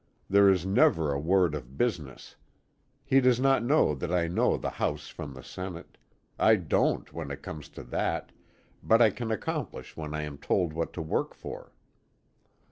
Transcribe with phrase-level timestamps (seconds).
[0.27, 2.35] There is never a word of business.
[3.05, 5.95] He does not know that I know the House from the Senate
[6.39, 8.31] I don't when it comes to that,
[8.81, 11.73] but I can accomplish when I am told what to work for.